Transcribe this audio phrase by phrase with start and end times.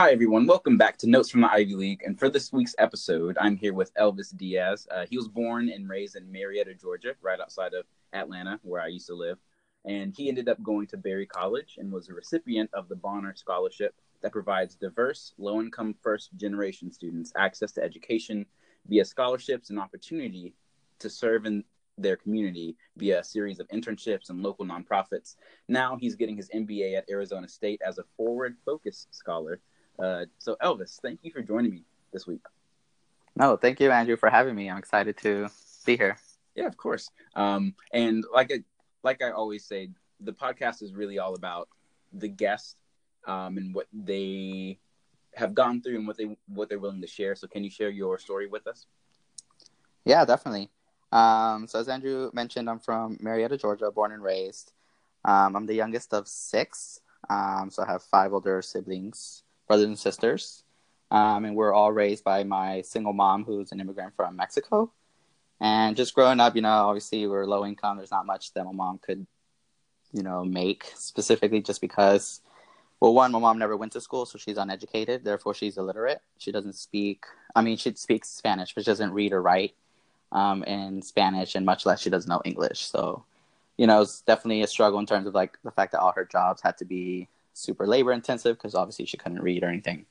[0.00, 0.46] Hi, everyone.
[0.46, 2.00] Welcome back to Notes from the Ivy League.
[2.06, 4.88] And for this week's episode, I'm here with Elvis Diaz.
[4.90, 7.84] Uh, he was born and raised in Marietta, Georgia, right outside of
[8.14, 9.36] Atlanta, where I used to live.
[9.84, 13.34] And he ended up going to Berry College and was a recipient of the Bonner
[13.34, 18.46] Scholarship that provides diverse, low income, first generation students access to education
[18.88, 20.54] via scholarships and opportunity
[21.00, 21.62] to serve in
[21.98, 25.36] their community via a series of internships and local nonprofits.
[25.68, 29.60] Now he's getting his MBA at Arizona State as a forward focus scholar
[30.02, 32.42] uh, so, Elvis, thank you for joining me this week.
[33.36, 34.70] No, thank you, Andrew, for having me.
[34.70, 35.48] I'm excited to
[35.84, 36.16] be here.
[36.54, 37.10] Yeah, of course.
[37.36, 38.62] Um, and like I,
[39.02, 39.90] like I always say,
[40.20, 41.68] the podcast is really all about
[42.12, 42.76] the guest
[43.26, 44.78] um, and what they
[45.34, 47.34] have gone through and what they what they're willing to share.
[47.34, 48.86] So, can you share your story with us?
[50.04, 50.70] Yeah, definitely.
[51.12, 54.72] Um, so, as Andrew mentioned, I'm from Marietta, Georgia, born and raised.
[55.24, 59.96] Um, I'm the youngest of six, um, so I have five older siblings brothers and
[59.96, 60.64] sisters.
[61.12, 64.90] Um, and we're all raised by my single mom, who's an immigrant from Mexico.
[65.60, 67.96] And just growing up, you know, obviously we're low income.
[67.96, 69.28] There's not much that my mom could,
[70.12, 72.40] you know, make specifically just because,
[72.98, 75.22] well, one, my mom never went to school, so she's uneducated.
[75.22, 76.20] Therefore, she's illiterate.
[76.38, 79.74] She doesn't speak, I mean, she speaks Spanish, but she doesn't read or write
[80.32, 82.80] um, in Spanish, and much less she doesn't know English.
[82.80, 83.22] So,
[83.76, 86.24] you know, it's definitely a struggle in terms of like the fact that all her
[86.24, 90.06] jobs had to be super labor intensive because obviously she couldn't read or anything.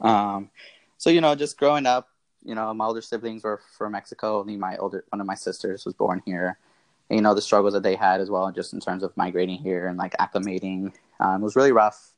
[0.00, 0.50] Um,
[0.98, 2.08] so you know, just growing up,
[2.44, 4.40] you know, my older siblings were from Mexico.
[4.40, 6.58] Only my older one of my sisters was born here.
[7.08, 9.58] And, you know, the struggles that they had as well, just in terms of migrating
[9.58, 12.12] here and like acclimating, um, was really rough.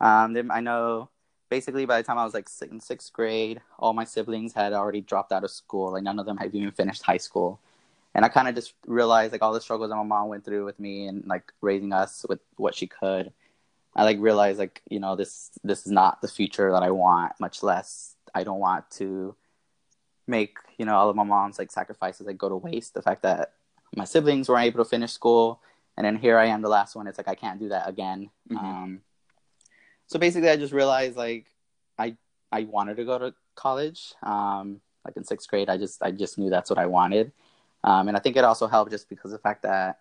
[0.00, 1.10] Um, then I know
[1.50, 5.00] basically by the time I was like in sixth grade, all my siblings had already
[5.00, 5.92] dropped out of school.
[5.92, 7.60] Like none of them had even finished high school.
[8.14, 10.64] And I kind of just realized like all the struggles that my mom went through
[10.64, 13.32] with me and like raising us with what she could.
[13.94, 17.32] I like realize like you know this this is not the future that I want.
[17.40, 19.34] Much less I don't want to
[20.26, 22.94] make you know all of my mom's like sacrifices like go to waste.
[22.94, 23.52] The fact that
[23.96, 25.60] my siblings weren't able to finish school,
[25.96, 27.06] and then here I am, the last one.
[27.06, 28.30] It's like I can't do that again.
[28.50, 28.64] Mm-hmm.
[28.64, 29.00] Um,
[30.06, 31.46] so basically, I just realized like
[31.98, 32.16] I
[32.52, 34.14] I wanted to go to college.
[34.22, 37.32] Um, like in sixth grade, I just I just knew that's what I wanted,
[37.82, 40.00] um, and I think it also helped just because of the fact that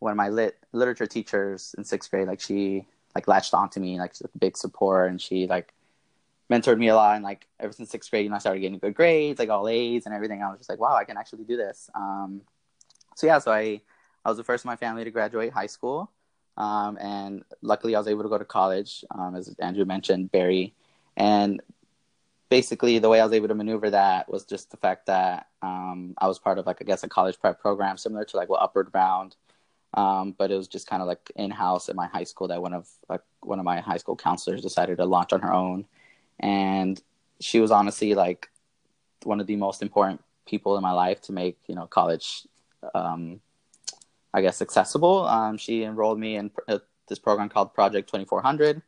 [0.00, 3.98] one of my lit literature teachers in sixth grade, like she like latched onto me,
[3.98, 5.72] like big support, and she like
[6.50, 7.16] mentored me a lot.
[7.16, 9.68] And like ever since sixth grade, you know, I started getting good grades, like all
[9.68, 10.42] A's and everything.
[10.42, 11.90] I was just like, wow, I can actually do this.
[11.94, 12.42] Um,
[13.16, 13.80] so yeah, so I
[14.24, 16.10] I was the first in my family to graduate high school,
[16.56, 20.74] um, and luckily I was able to go to college, um, as Andrew mentioned, Berry,
[21.16, 21.60] and
[22.50, 26.14] basically the way I was able to maneuver that was just the fact that um,
[26.18, 28.60] I was part of like I guess a college prep program similar to like what
[28.60, 29.36] Upward Bound
[29.94, 32.62] um, but it was just kind of like in house at my high school that
[32.62, 35.84] one of like one of my high school counselors decided to launch on her own,
[36.38, 37.02] and
[37.40, 38.48] she was honestly like
[39.24, 42.46] one of the most important people in my life to make you know college,
[42.94, 43.40] um,
[44.32, 45.26] I guess accessible.
[45.26, 48.82] Um, she enrolled me in pr- uh, this program called Project Twenty Four Hundred,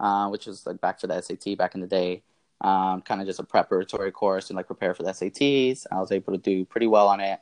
[0.00, 2.22] uh, which was like back for the SAT back in the day.
[2.62, 5.84] Um, kind of just a preparatory course and like prepare for the SATs.
[5.92, 7.38] I was able to do pretty well on it.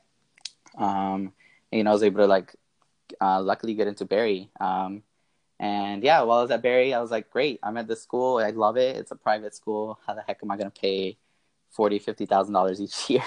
[0.76, 1.32] Um,
[1.70, 2.56] you know, I was able to like
[3.20, 4.50] uh, luckily get into Berry.
[4.60, 5.02] Um,
[5.60, 8.38] and yeah, while I was at Berry, I was like, great, I'm at this school.
[8.38, 8.96] I love it.
[8.96, 9.98] It's a private school.
[10.06, 11.16] How the heck am I going to pay
[11.70, 13.22] forty, fifty thousand dollars each year?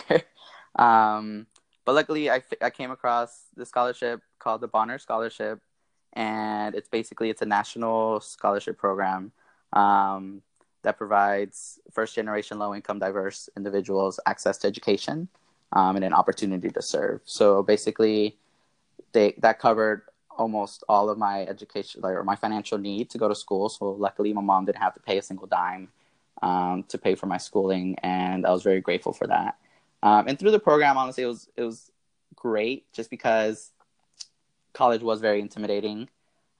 [0.78, 1.48] um,
[1.86, 5.62] but luckily, I, I came across the scholarship called the Bonner Scholarship,
[6.14, 9.32] and it's basically it's a national scholarship program
[9.74, 10.42] um,
[10.84, 15.30] that provides first generation low income diverse individuals access to education
[15.72, 17.22] um, and an opportunity to serve.
[17.26, 18.38] So basically,
[19.18, 20.04] they that covered
[20.38, 23.68] almost all of my education or my financial need to go to school.
[23.70, 25.90] So luckily, my mom didn't have to pay a single dime
[26.44, 29.58] um, to pay for my schooling, and I was very grateful for that.
[30.04, 31.92] Um, and through the program, honestly, it was it was
[32.36, 33.72] great just because
[34.74, 36.08] college was very intimidating,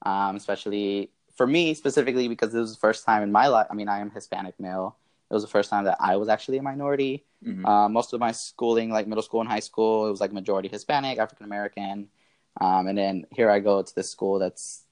[0.02, 3.68] um, especially for me specifically because it was the first time in my life.
[3.70, 4.96] I mean, I am Hispanic male.
[5.30, 7.22] It was the first time that I was actually a minority.
[7.46, 7.64] Mm-hmm.
[7.64, 10.68] Uh, most of my schooling, like middle school and high school, it was like majority
[10.68, 12.08] Hispanic, African American.
[12.60, 14.84] Um, and then here I go to this school that's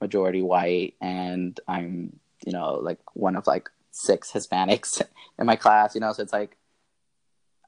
[0.00, 5.00] majority white, and I'm, you know, like one of like six Hispanics
[5.38, 6.56] in my class, you know, so it's like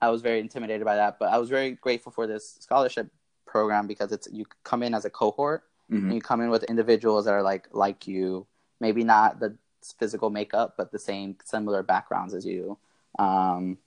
[0.01, 3.09] I was very intimidated by that, but I was very grateful for this scholarship
[3.47, 6.07] program because it's you come in as a cohort mm-hmm.
[6.07, 8.47] and you come in with individuals that are like like you,
[8.81, 9.57] maybe not the
[9.99, 12.77] physical makeup, but the same similar backgrounds as you.
[13.19, 13.79] Um,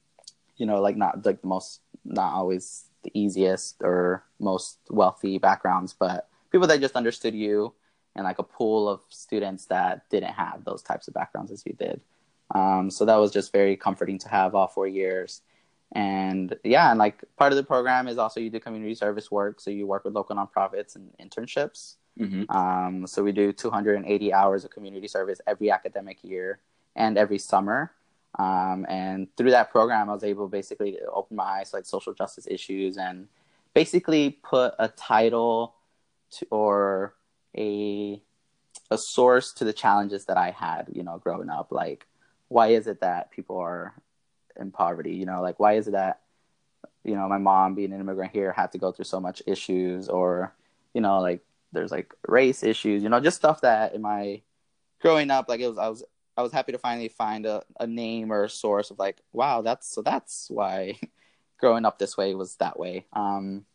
[0.56, 5.94] you know, like not like the most not always the easiest or most wealthy backgrounds,
[5.94, 7.74] but people that just understood you
[8.16, 11.74] and like a pool of students that didn't have those types of backgrounds as you
[11.74, 12.02] did.
[12.54, 15.42] Um, so that was just very comforting to have all four years.
[15.94, 19.62] And yeah, and like part of the program is also you do community service work.
[19.62, 21.96] So you work with local nonprofits and internships.
[22.20, 22.52] Mm-hmm.
[22.56, 26.60] Um, so we do 280 hours of community service every academic year
[26.96, 27.92] and every summer.
[28.38, 31.86] Um, and through that program, I was able basically to open my eyes to like
[31.86, 33.28] social justice issues and
[33.74, 35.76] basically put a title
[36.32, 37.16] to, or
[37.58, 38.22] a
[38.90, 41.72] a source to the challenges that I had, you know, growing up.
[41.72, 42.08] Like,
[42.48, 43.94] why is it that people are
[44.60, 45.16] in poverty?
[45.16, 46.22] You know, like why is it that,
[47.04, 50.10] you know, my mom being an immigrant here had to go through so much issues,
[50.10, 50.54] or,
[50.94, 51.42] you know, like
[51.74, 54.42] there's like race issues, you know, just stuff that in my
[55.02, 56.04] growing up, like it was, I was,
[56.38, 59.62] I was happy to finally find a, a name or a source of like, wow,
[59.62, 61.00] that's so that's why
[61.60, 63.06] growing up this way was that way.
[63.14, 63.66] Um,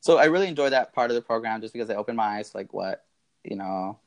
[0.00, 2.50] so I really enjoyed that part of the program just because it opened my eyes
[2.50, 3.04] to like what
[3.42, 3.98] you know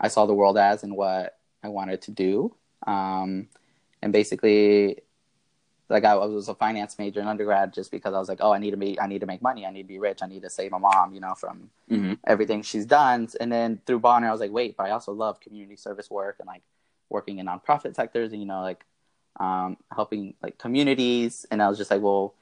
[0.00, 2.54] I saw the world as and what I wanted to do.
[2.86, 3.48] Um,
[4.02, 5.00] and basically,
[5.88, 8.58] like I was a finance major in undergrad just because I was like, oh, I
[8.58, 10.42] need to be, I need to make money, I need to be rich, I need
[10.42, 12.14] to save my mom, you know, from Mm-hmm.
[12.26, 13.28] everything she's done.
[13.40, 16.36] And then through Bonner, I was like, wait, but I also love community service work
[16.40, 16.62] and like
[17.08, 18.84] working in nonprofit sectors and you know like
[19.40, 21.46] um, helping like communities.
[21.50, 22.34] And I was just like, well,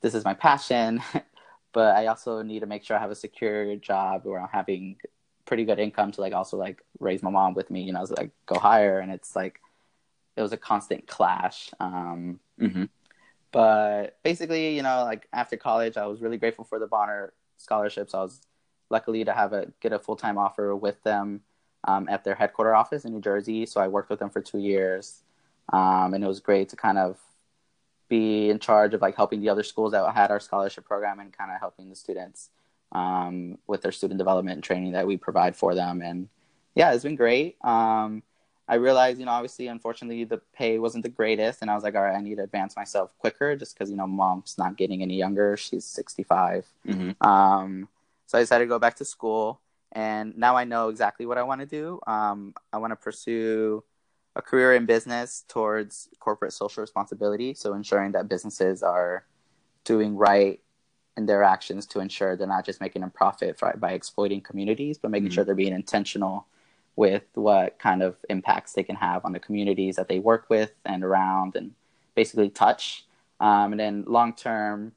[0.00, 1.02] this is my passion,
[1.72, 4.96] but I also need to make sure I have a secure job where I'm having
[5.46, 7.82] pretty good income to like also like raise my mom with me.
[7.82, 9.60] You know, so like go higher, and it's like
[10.36, 11.70] it was a constant clash.
[11.80, 12.84] Um, Mm-hmm.
[13.52, 18.14] but basically, you know, like after college, I was really grateful for the Bonner scholarships.
[18.14, 18.42] I was
[18.90, 21.42] luckily to have a get a full time offer with them
[21.84, 23.66] um, at their headquarter office in New Jersey.
[23.66, 25.22] So I worked with them for two years,
[25.72, 27.18] um, and it was great to kind of
[28.08, 31.32] be in charge of like helping the other schools that had our scholarship program and
[31.32, 32.50] kind of helping the students
[32.92, 36.02] um, with their student development and training that we provide for them.
[36.02, 36.28] And
[36.74, 37.56] yeah, it's been great.
[37.64, 38.22] Um,
[38.68, 41.96] I realized, you know, obviously, unfortunately, the pay wasn't the greatest, and I was like,
[41.96, 45.02] all right, I need to advance myself quicker, just because you know, mom's not getting
[45.02, 46.64] any younger; she's sixty-five.
[46.86, 47.26] Mm-hmm.
[47.26, 47.88] Um,
[48.26, 49.60] so I decided to go back to school,
[49.92, 52.00] and now I know exactly what I want to do.
[52.06, 53.82] Um, I want to pursue
[54.36, 59.24] a career in business towards corporate social responsibility, so ensuring that businesses are
[59.84, 60.60] doing right
[61.16, 64.98] in their actions to ensure they're not just making a profit for, by exploiting communities,
[64.98, 65.32] but making Mhm.
[65.32, 66.46] sure they're being intentional
[66.96, 70.72] with what kind of impacts they can have on the communities that they work with
[70.84, 71.74] and around and
[72.14, 73.06] basically touch.
[73.40, 74.92] Um, and then long term,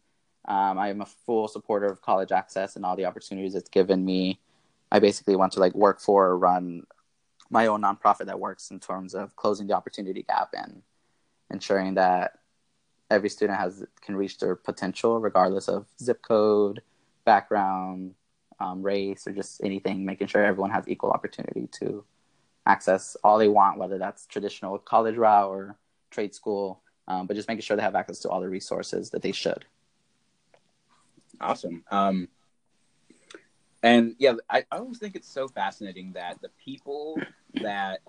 [0.46, 4.04] um, I am a full supporter of college access and all the opportunities it's given
[4.06, 4.40] me.
[4.94, 6.84] I basically want to like work for or run
[7.50, 10.84] my own nonprofit that works in terms of closing the opportunity gap and
[11.50, 12.40] ensuring that
[13.10, 16.84] every student has can reach their potential regardless of zip code,
[17.26, 18.14] background,
[18.60, 20.06] um, race, or just anything.
[20.06, 22.06] Making sure everyone has equal opportunity to
[22.68, 25.76] access all they want, whether that's traditional college route or
[26.12, 29.24] trade school, um, but just making sure they have access to all the resources that
[29.24, 29.66] they should.
[31.42, 31.84] Awesome.
[31.90, 32.30] Um,
[33.84, 37.22] and yeah, I, I always think it's so fascinating that the people
[37.62, 38.02] that,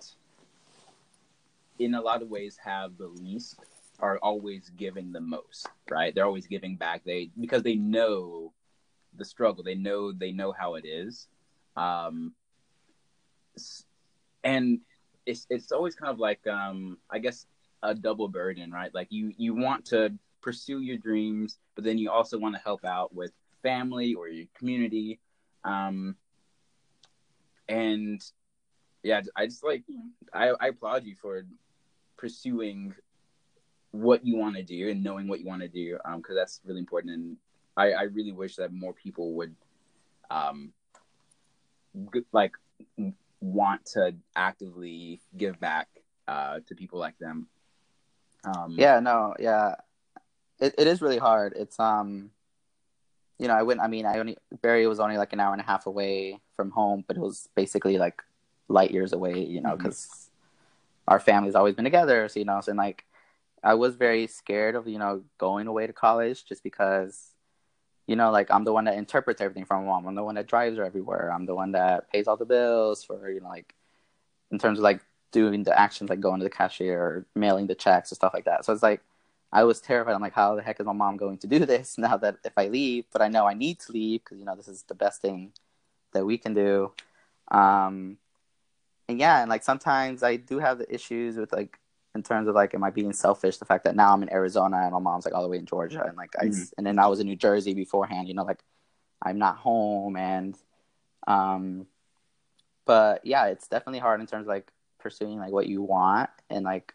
[1.79, 3.59] in a lot of ways, have the least
[4.00, 5.69] are always giving the most.
[5.91, 6.15] Right?
[6.15, 7.03] They're always giving back.
[7.05, 8.52] They because they know
[9.16, 9.64] the struggle.
[9.64, 11.28] They know they know how it is.
[11.76, 12.33] Um,
[14.45, 14.81] and
[15.26, 17.47] it's it's always kind of like um, I guess
[17.83, 18.95] a double burden, right?
[18.95, 22.85] Like you you want to pursue your dreams, but then you also want to help
[22.85, 25.19] out with family or your community.
[25.64, 26.16] Um,
[27.68, 28.23] and
[29.02, 29.85] yeah, I just like
[30.33, 31.44] I, I applaud you for
[32.16, 32.94] pursuing
[33.90, 36.80] what you want to do and knowing what you want to do because that's really
[36.80, 37.14] important.
[37.14, 37.37] And
[37.76, 39.54] I, I really wish that more people would
[40.30, 40.73] um,
[42.33, 42.52] like
[43.40, 45.88] want to actively give back
[46.26, 47.47] uh, to people like them.
[48.44, 49.76] Um, Yeah, no, yeah,
[50.61, 51.54] it, it is really hard.
[51.56, 52.30] It's um,
[53.38, 53.81] you know, I went.
[53.81, 56.71] I mean, I only Berry was only like an hour and a half away from
[56.71, 58.23] home, but it was basically like
[58.69, 59.45] light years away.
[59.45, 59.79] You know, mm-hmm.
[59.79, 60.31] because
[61.09, 62.29] our family's always been together.
[62.29, 63.05] So you know, so and like,
[63.62, 67.31] I was very scared of you know going away to college just because.
[68.07, 70.07] You know, like I'm the one that interprets everything from mom.
[70.07, 71.33] I'm the one that drives her everywhere.
[71.33, 73.75] I'm the one that pays all the bills for, you know, like
[74.50, 75.00] in terms of like
[75.33, 78.45] doing the actions like going to the cashier or mailing the checks or stuff like
[78.45, 78.64] that.
[78.64, 79.00] So it's like
[79.54, 80.14] I was terrified.
[80.14, 82.52] I'm like, how the heck is my mom going to do this now that if
[82.56, 83.06] I leave?
[83.12, 85.52] But I know I need to leave because you know this is the best thing
[86.12, 86.92] that we can do.
[87.50, 88.18] Um,
[89.08, 91.78] and yeah, and like sometimes I do have the issues with like
[92.14, 93.58] in terms of like am I being selfish?
[93.58, 95.66] The fact that now I'm in Arizona and my mom's like all the way in
[95.66, 96.73] Georgia, and like I Mhm.
[96.76, 98.28] and then I was in New Jersey beforehand.
[98.28, 98.62] You know, like
[99.23, 100.56] I'm not home and
[101.26, 101.87] um
[102.87, 106.64] but yeah, it's definitely hard in terms of like pursuing like what you want and
[106.64, 106.94] like,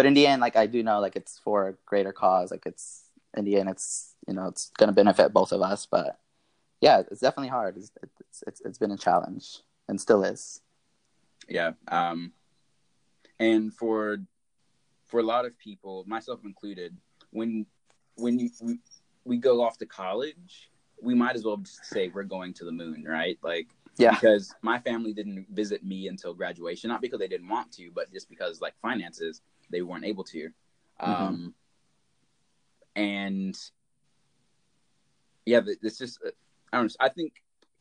[0.00, 2.50] but in the end, like I do know like it's for a greater cause.
[2.50, 3.02] Like it's
[3.36, 5.84] in the end, it's you know it's gonna benefit both of us.
[5.84, 6.18] But
[6.80, 7.76] yeah, it's definitely hard.
[7.76, 10.62] It's it's it's, it's been a challenge and still is.
[11.50, 11.72] Yeah.
[11.88, 12.32] Um,
[13.38, 14.22] and for
[15.04, 16.96] for a lot of people, myself included,
[17.32, 17.66] when
[18.14, 18.78] when you we,
[19.26, 20.70] we go off to college,
[21.02, 23.38] we might as well just say we're going to the moon, right?
[23.42, 24.12] Like yeah.
[24.12, 28.10] Because my family didn't visit me until graduation, not because they didn't want to, but
[28.10, 30.50] just because like finances, they weren't able to.
[31.00, 31.10] Mm-hmm.
[31.10, 31.54] Um,
[32.96, 33.58] and
[35.46, 36.18] yeah, it's just
[36.72, 36.86] I don't.
[36.86, 37.34] Know, I think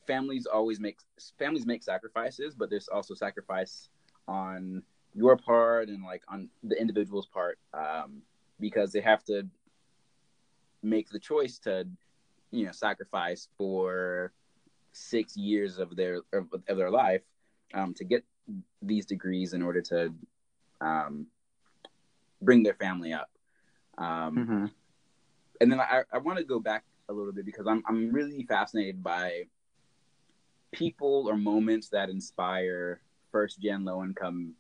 [0.08, 0.98] families always make
[1.38, 3.90] families make sacrifices, but there's also sacrifice
[4.28, 8.22] on your part and like on the individual's part um,
[8.60, 9.48] because they have to
[10.82, 11.88] make the choice to
[12.52, 14.32] you know sacrifice for
[14.92, 17.22] six years of their of, of their life
[17.74, 18.24] um, to get
[18.82, 20.14] these degrees in order to
[20.82, 21.28] um,
[22.42, 23.30] bring their family up.
[23.98, 24.66] Um, mm-hmm.
[25.62, 28.44] And then I, I want to go back a little bit because I'm I'm really
[28.44, 29.44] fascinated by
[30.72, 34.54] people or moments that inspire first gen low income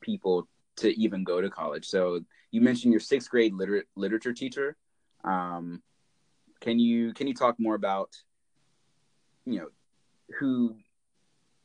[0.00, 1.86] people to even go to college.
[1.86, 2.20] So
[2.50, 4.76] you mentioned your sixth grade liter- literature teacher.
[5.24, 5.82] Um,
[6.60, 8.16] can you can you talk more about
[9.44, 9.68] you know
[10.38, 10.76] who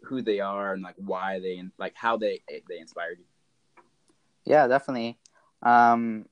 [0.03, 3.25] who they are and like why they and like how they they inspired you?
[4.45, 5.17] Yeah, definitely.
[5.65, 6.25] Um,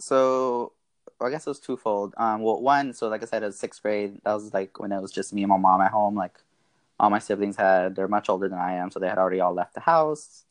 [0.00, 0.72] so
[1.20, 2.14] I guess it was twofold.
[2.16, 4.20] Um, well, one, so like I said, it was sixth grade.
[4.24, 6.14] That was like when it was just me and my mom at home.
[6.14, 6.38] Like
[6.98, 9.52] all my siblings had, they're much older than I am, so they had already all
[9.52, 10.44] left the house.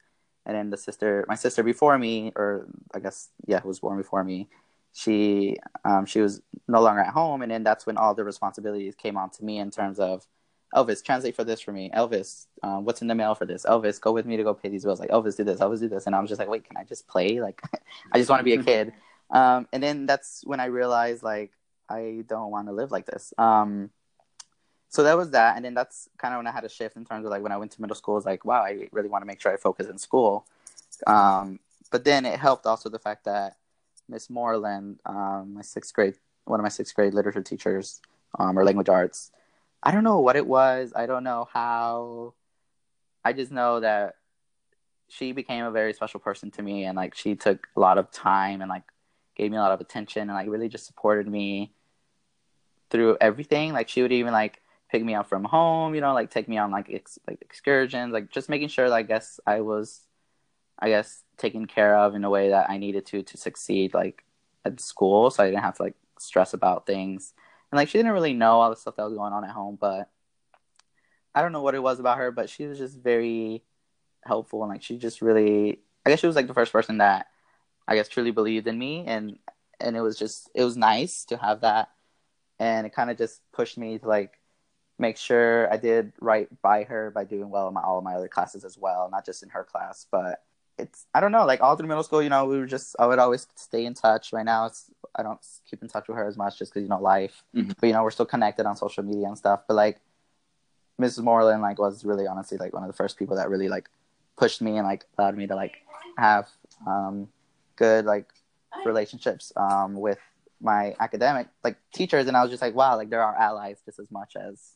[0.45, 3.97] And then the sister, my sister before me, or I guess yeah, who was born
[3.97, 4.49] before me,
[4.93, 8.95] she um, she was no longer at home, and then that's when all the responsibilities
[8.95, 10.25] came on to me in terms of
[10.75, 11.89] Elvis, translate for this for me.
[11.93, 13.65] Elvis, um, what's in the mail for this?
[13.65, 14.99] Elvis, go with me to go pay these bills.
[14.99, 15.59] Like Elvis, do this.
[15.59, 16.05] Elvis, do this.
[16.05, 17.41] And I was just like, wait, can I just play?
[17.41, 17.61] Like,
[18.11, 18.93] I just want to be a kid.
[19.29, 21.51] Um, and then that's when I realized like
[21.89, 23.33] I don't want to live like this.
[23.37, 23.89] Um,
[24.89, 27.05] so that was that, and then that's kind of when I had a shift in
[27.05, 28.17] terms of like when I went to middle school.
[28.17, 30.45] It's like, wow, I really want to make sure I focus in school.
[31.07, 31.59] Um,
[31.91, 33.55] but then it helped also the fact that
[34.09, 38.01] Miss Moreland, um, my sixth grade, one of my sixth grade literature teachers,
[38.37, 39.31] um, or language arts.
[39.83, 40.93] I don't know what it was.
[40.95, 42.33] I don't know how.
[43.23, 44.15] I just know that
[45.09, 48.11] she became a very special person to me, and like she took a lot of
[48.11, 48.83] time and like
[49.35, 51.73] gave me a lot of attention and like really just supported me
[52.89, 53.73] through everything.
[53.73, 54.61] Like she would even like
[54.91, 58.13] pick me up from home, you know, like take me on like ex- like excursions,
[58.13, 58.89] like just making sure.
[58.89, 60.01] Like, I guess I was,
[60.77, 64.23] I guess, taken care of in a way that I needed to to succeed, like
[64.65, 67.33] at school, so I didn't have to like stress about things.
[67.71, 69.77] And like she didn't really know all the stuff that was going on at home,
[69.79, 70.09] but
[71.33, 73.63] I don't know what it was about her, but she was just very
[74.23, 74.61] helpful.
[74.63, 77.27] And like she just really I guess she was like the first person that
[77.87, 79.05] I guess truly believed in me.
[79.07, 79.39] And
[79.79, 81.89] and it was just it was nice to have that.
[82.59, 84.39] And it kind of just pushed me to like
[84.99, 88.15] make sure I did right by her by doing well in my, all of my
[88.15, 90.43] other classes as well, not just in her class, but
[90.77, 93.07] it's I don't know, like all through middle school, you know, we were just I
[93.07, 94.33] would always stay in touch.
[94.33, 95.39] Right now, it's I don't
[95.69, 97.71] keep in touch with her as much just because you know life, mm-hmm.
[97.79, 99.61] but you know we're still connected on social media and stuff.
[99.67, 99.99] But like
[100.99, 101.23] Mrs.
[101.23, 103.89] Moreland, like was really honestly like one of the first people that really like
[104.37, 105.77] pushed me and like allowed me to like
[106.17, 106.47] have
[106.87, 107.27] um,
[107.75, 108.31] good like
[108.85, 110.19] relationships um, with
[110.61, 113.99] my academic like teachers, and I was just like, wow, like there are allies just
[113.99, 114.73] as much as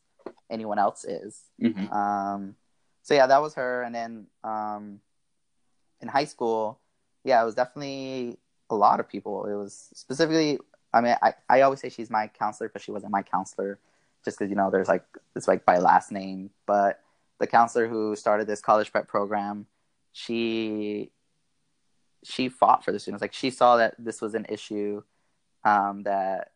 [0.49, 1.41] anyone else is.
[1.61, 1.93] Mm-hmm.
[1.93, 2.55] Um,
[3.03, 4.99] so yeah, that was her, and then um,
[6.01, 6.79] in high school,
[7.23, 8.37] yeah, it was definitely
[8.69, 9.45] a lot of people.
[9.45, 10.59] It was specifically,
[10.93, 13.79] I mean, I, I always say she's my counselor, but she wasn't my counselor
[14.23, 15.03] just because, you know, there's like,
[15.35, 16.49] it's like by last name.
[16.65, 17.01] But
[17.39, 19.67] the counselor who started this college prep program,
[20.11, 21.11] she,
[22.23, 23.21] she fought for the students.
[23.21, 25.03] Like she saw that this was an issue,
[25.63, 26.51] um, that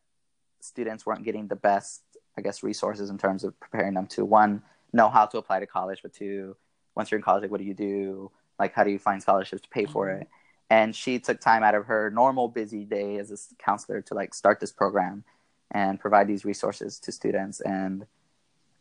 [0.62, 2.02] students weren't getting the best,
[2.38, 4.64] I guess, resources in terms of preparing them to one,
[4.94, 6.56] know how to apply to college, but two,
[6.96, 8.32] once you're in college, like, what do you do?
[8.58, 10.24] Like, how do you find scholarships to pay for mm-hmm.
[10.24, 10.28] it?
[10.70, 14.34] And she took time out of her normal busy day as a counselor to like
[14.34, 15.24] start this program
[15.72, 17.62] and provide these resources to students.
[17.62, 18.06] And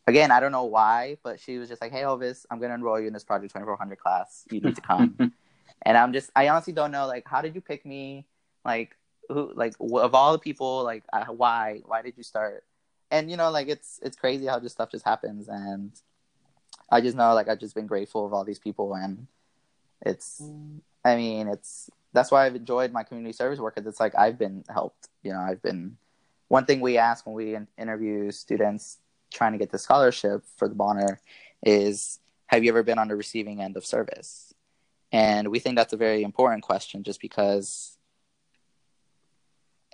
[0.08, 2.74] again i don't know why but she was just like hey elvis i'm going to
[2.74, 4.44] enroll you in this project 2400 class.
[4.50, 5.16] You need to come.
[5.82, 8.26] And i'm just i honestly don't know like how did you pick me?
[8.64, 8.96] Like
[9.28, 12.64] who like of all the people like uh, why why did you start?
[13.12, 15.46] And you know like it's it's crazy how just stuff just happens.
[15.48, 15.92] And
[16.90, 19.26] i just know like i've just been grateful of all these people and
[20.04, 20.42] it's
[21.04, 24.38] I mean, it's that's why I've enjoyed my community service work because it's like I've
[24.38, 25.08] been helped.
[25.22, 25.96] You know, I've been.
[26.48, 28.98] One thing we ask when we interview students
[29.30, 31.20] trying to get the scholarship for the Bonner
[31.62, 34.54] is have you ever been on the receiving end of service?
[35.12, 37.98] And we think that's a very important question just because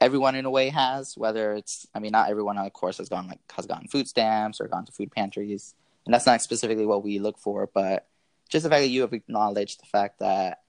[0.00, 3.28] everyone in a way has, whether it's I mean not everyone of course has gone
[3.28, 5.74] like has gotten food stamps or gone to food pantries.
[6.04, 8.06] And that's not specifically what we look for, but
[8.48, 10.63] just the fact that you have acknowledged the fact that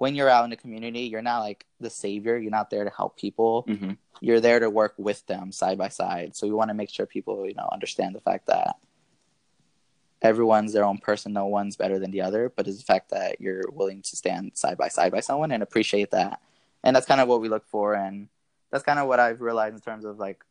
[0.00, 2.38] when you're out in the community, you're not like the savior.
[2.38, 3.66] You're not there to help people.
[3.68, 3.90] Mm-hmm.
[4.22, 6.34] You're there to work with them side by side.
[6.34, 8.76] So we want to make sure people, you know, understand the fact that
[10.22, 11.34] everyone's their own person.
[11.34, 14.52] No one's better than the other, but it's the fact that you're willing to stand
[14.54, 16.40] side by side by someone and appreciate that.
[16.82, 17.92] And that's kind of what we look for.
[17.92, 18.28] And
[18.70, 20.42] that's kind of what I've realized in terms of like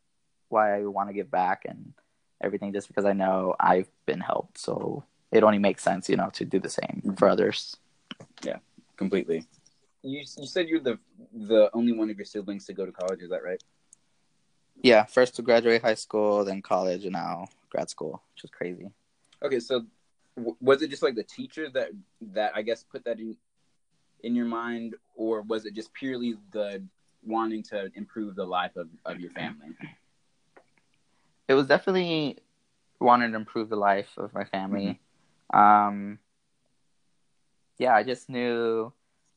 [0.48, 1.92] why I want to give back and
[2.40, 4.58] everything, just because I know I've been helped.
[4.58, 5.02] So
[5.32, 7.14] it only makes sense, you know, to do the same mm-hmm.
[7.14, 7.76] for others.
[8.44, 8.58] Yeah,
[9.00, 9.46] completely.
[10.02, 10.98] You you said you're the
[11.32, 13.20] the only one of your siblings to go to college.
[13.22, 13.62] Is that right?
[14.82, 18.88] Yeah, first to graduate high school, then college, and now grad school, which is crazy.
[19.42, 19.74] Okay, so
[20.36, 21.88] w- was it just like the teacher that
[22.38, 23.36] that I guess put that in
[24.22, 26.82] in your mind, or was it just purely the
[27.22, 29.70] wanting to improve the life of, of your family?
[31.48, 32.38] It was definitely
[33.00, 35.00] wanting to improve the life of my family.
[35.52, 35.58] Mm-hmm.
[35.58, 36.18] Um,
[37.80, 38.92] yeah, I just knew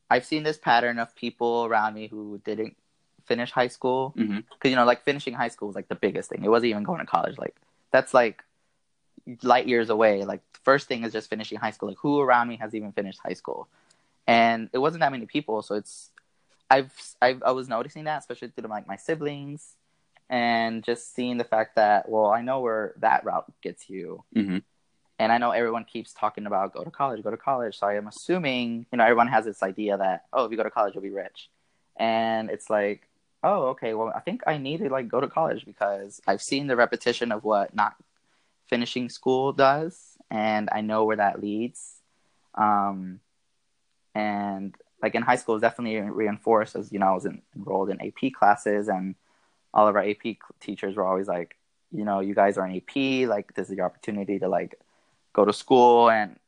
[0.10, 2.76] I've seen this pattern of people around me who didn't
[3.26, 4.68] finish high school because mm-hmm.
[4.68, 6.44] you know like finishing high school was like the biggest thing.
[6.44, 7.38] It wasn't even going to college.
[7.38, 7.56] Like
[7.92, 8.44] that's like
[9.44, 10.26] light years away.
[10.26, 11.88] Like first thing is just finishing high school.
[11.88, 13.70] Like who around me has even finished high school?
[14.28, 16.12] And it wasn't that many people, so it's
[16.70, 19.76] I've, I've I was noticing that especially through like my siblings
[20.30, 24.26] and just seeing the fact that well I know where that route gets you.
[24.36, 24.58] Mm-hmm.
[25.20, 27.78] And I know everyone keeps talking about go to college, go to college.
[27.78, 30.64] So I am assuming, you know, everyone has this idea that, oh, if you go
[30.64, 31.50] to college, you'll be rich.
[31.98, 33.08] And it's like,
[33.44, 36.68] oh, okay, well, I think I need to like go to college because I've seen
[36.68, 37.96] the repetition of what not
[38.68, 41.98] finishing school does, and I know where that leads.
[42.56, 43.20] Um,
[44.16, 47.42] and like in high school, it was definitely reinforced as you know I was in,
[47.56, 49.16] enrolled in AP classes, and
[49.74, 51.58] all of our AP teachers were always like,
[51.92, 54.80] you know, you guys are in AP, like this is your opportunity to like
[55.34, 56.40] go to school and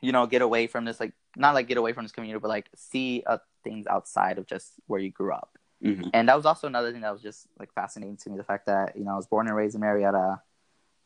[0.00, 2.48] you know get away from this like not like get away from this community but
[2.48, 5.58] like see uh, things outside of just where you grew up.
[5.82, 6.10] Mm-hmm.
[6.14, 8.66] and that was also another thing that was just like fascinating to me the fact
[8.66, 10.40] that you know i was born and raised in marietta.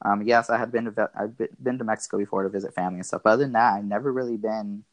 [0.03, 3.07] Um, yes i had been to i've been to mexico before to visit family and
[3.07, 4.85] stuff but other than that i've never really been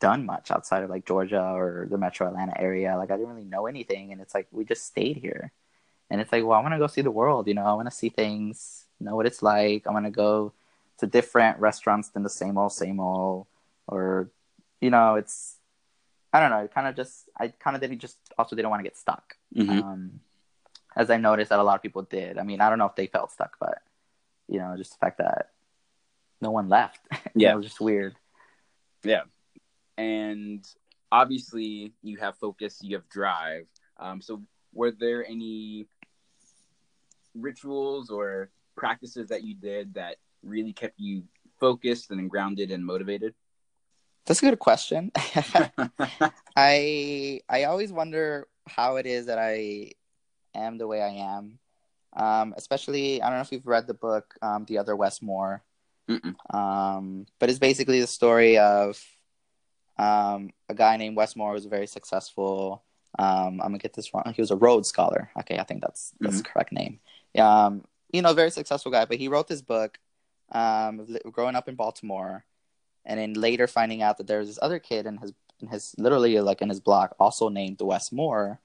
[0.00, 2.96] done much outside of like georgia or the metro atlanta area.
[2.96, 5.52] Like i didn't really know anything and it's like we just stayed here.
[6.08, 7.90] And it's like well i want to go see the world you know i want
[7.90, 9.86] to see things know what it's like.
[9.86, 10.52] I want to go
[10.98, 13.46] to different restaurants than the same old, same old,
[13.86, 14.30] or
[14.80, 15.56] you know, it's
[16.32, 16.58] I don't know.
[16.58, 19.36] It kind of just I kind of didn't just also didn't want to get stuck.
[19.54, 19.78] Mm-hmm.
[19.78, 20.20] Um,
[20.96, 22.38] as I noticed that a lot of people did.
[22.38, 23.78] I mean, I don't know if they felt stuck, but
[24.48, 25.50] you know, just the fact that
[26.40, 27.00] no one left.
[27.34, 28.16] Yeah, it was just weird.
[29.04, 29.22] Yeah,
[29.96, 30.66] and
[31.12, 33.66] obviously you have focus, you have drive.
[33.98, 35.86] Um, so were there any
[37.34, 41.24] rituals or practices that you did that really kept you
[41.60, 43.34] focused and grounded and motivated?
[44.26, 45.10] That's a good question.
[46.56, 49.92] I I always wonder how it is that I
[50.54, 51.58] am the way I am.
[52.14, 55.62] Um, especially, I don't know if you've read the book, um, The Other Wes Moore.
[56.50, 59.02] Um, but it's basically the story of
[59.98, 62.82] um, a guy named Wes Moore who was very successful.
[63.18, 64.32] Um, I'm gonna get this wrong.
[64.34, 65.30] He was a Rhodes Scholar.
[65.40, 66.42] Okay, I think that's that's mm-hmm.
[66.42, 67.00] the correct name.
[67.38, 69.04] Um, you know, very successful guy.
[69.04, 69.98] But he wrote this book
[70.52, 72.44] um, growing up in Baltimore,
[73.04, 75.94] and then later finding out that there was this other kid in his in his
[75.98, 78.60] literally like in his block also named Wes Moore,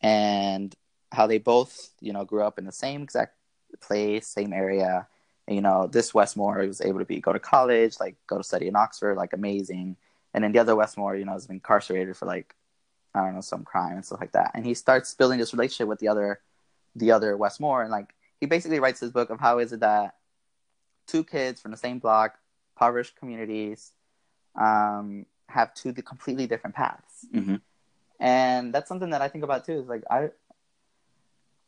[0.00, 0.74] and
[1.12, 3.34] how they both you know grew up in the same exact
[3.80, 5.06] place, same area.
[5.46, 8.38] And, you know, this Wes Moore was able to be go to college, like go
[8.38, 9.96] to study in Oxford, like amazing.
[10.32, 12.54] And then the other Wes Moore, you know, has been incarcerated for like
[13.14, 14.52] I don't know some crime and stuff like that.
[14.54, 16.40] And he starts building this relationship with the other
[16.94, 19.80] the other Wes Moore, and like he basically writes this book of how is it
[19.80, 20.14] that
[21.10, 22.38] two kids from the same block,
[22.74, 23.92] impoverished communities,
[24.58, 27.26] um, have two completely different paths.
[27.34, 27.56] Mm-hmm.
[28.20, 29.80] And that's something that I think about too.
[29.80, 30.30] Is like I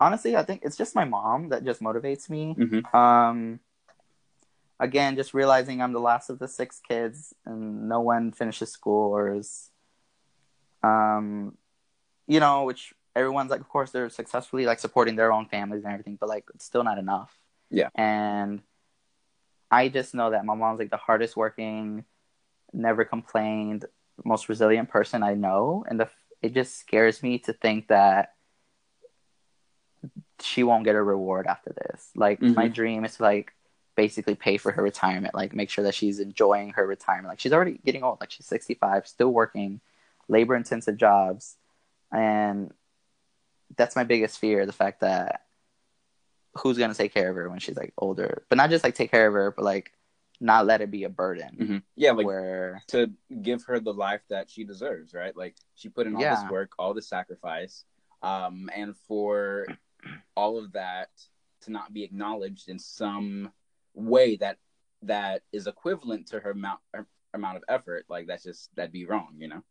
[0.00, 2.54] honestly, I think it's just my mom that just motivates me.
[2.58, 2.96] Mm-hmm.
[2.96, 3.60] Um,
[4.78, 9.12] again, just realizing I'm the last of the six kids, and no one finishes school
[9.12, 9.70] or is,
[10.82, 11.56] um,
[12.26, 15.92] you know, which everyone's like, of course, they're successfully like supporting their own families and
[15.92, 17.38] everything, but like it's still not enough.
[17.70, 17.88] Yeah.
[17.94, 18.60] And
[19.72, 22.04] I just know that my mom's like the hardest working,
[22.72, 23.86] never complained,
[24.22, 26.08] most resilient person I know, and the
[26.42, 28.34] it just scares me to think that
[30.40, 32.10] she won't get a reward after this.
[32.14, 32.54] Like mm-hmm.
[32.54, 33.52] my dream is to like
[33.96, 37.28] basically pay for her retirement, like make sure that she's enjoying her retirement.
[37.28, 39.80] Like she's already getting old, like she's 65, still working,
[40.28, 41.56] labor intensive jobs.
[42.10, 42.72] And
[43.76, 45.42] that's my biggest fear, the fact that
[46.54, 48.94] who's going to take care of her when she's like older, but not just like
[48.94, 49.92] take care of her, but like
[50.40, 51.56] not let it be a burden.
[51.58, 51.76] Mm-hmm.
[51.96, 53.10] Yeah, like where to
[53.42, 55.36] give her the life that she deserves, right?
[55.36, 56.34] Like she put in all Yeah.
[56.34, 57.84] this work, all this sacrifice,
[58.22, 59.66] um, and for
[60.36, 61.10] all of that
[61.62, 63.52] to not be acknowledged in some
[63.94, 64.58] way that
[65.02, 69.06] that is equivalent to her amount her amount of effort, like that's just that'd be
[69.06, 69.62] wrong, you know?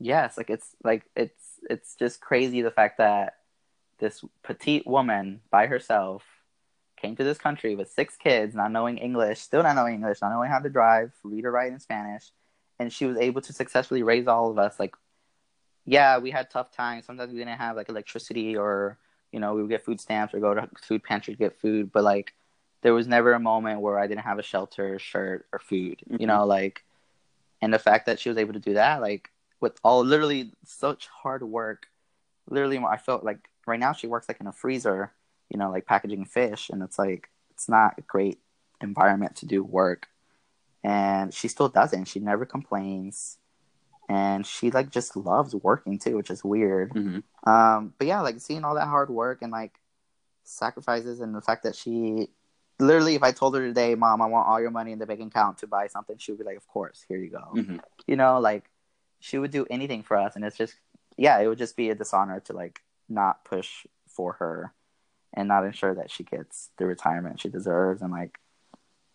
[0.00, 3.37] yes like it's like it's it's just crazy the fact that
[3.98, 6.22] this petite woman by herself
[6.96, 10.30] came to this country with six kids not knowing english still not knowing english not
[10.30, 12.30] knowing how to drive read or write in spanish
[12.78, 14.94] and she was able to successfully raise all of us like
[15.84, 18.98] yeah we had tough times sometimes we didn't have like electricity or
[19.32, 21.92] you know we would get food stamps or go to food pantry to get food
[21.92, 22.34] but like
[22.82, 26.20] there was never a moment where i didn't have a shelter shirt or food Mhm.
[26.20, 26.84] you know like
[27.60, 29.30] and the fact that she was able to do that like
[29.60, 31.88] with all literally such hard work.
[32.48, 35.12] Literally, I felt like right now she works like in a freezer,
[35.50, 38.38] you know, like packaging fish, and it's like it's not a great
[38.80, 40.06] environment to do work.
[40.84, 42.04] And she still doesn't.
[42.06, 43.38] She never complains,
[44.08, 46.94] and she like just loves working too, which is weird.
[46.94, 47.50] Mm-hmm.
[47.50, 49.74] Um, but yeah, like seeing all that hard work and like
[50.44, 52.28] sacrifices, and the fact that she
[52.78, 55.20] literally, if I told her today, Mom, I want all your money in the bank
[55.20, 57.78] account to buy something, she would be like, Of course, here you go Mm-hmm.
[58.06, 58.70] you know like
[59.20, 60.76] she would do anything for us and it's just
[61.16, 64.74] yeah it would just be a dishonor to like not push for her
[65.34, 68.38] and not ensure that she gets the retirement she deserves and like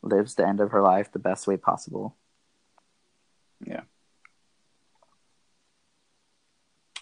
[0.01, 2.15] lives the end of her life the best way possible
[3.65, 3.81] Yeah.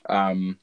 [0.08, 0.60] Um,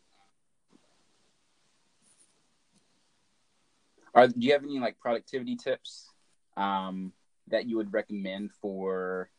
[4.14, 6.10] are do you have any like productivity tips
[6.56, 7.12] um,
[7.48, 9.30] that you would recommend for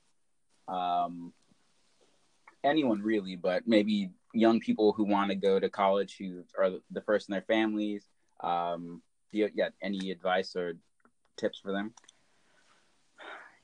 [0.68, 1.34] um,
[2.64, 7.02] anyone really, but maybe young people who want to go to college who are the
[7.02, 8.06] first in their families?
[8.42, 10.74] Um, do you got any advice or
[11.38, 11.94] tips for them?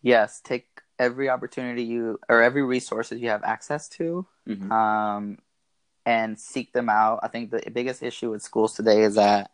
[0.02, 0.68] yes take
[1.00, 4.72] every opportunity you or every resources you have access to Mhm.
[4.72, 5.40] um,
[6.06, 7.20] and seek them out.
[7.24, 9.50] I think the biggest issue with schools today is that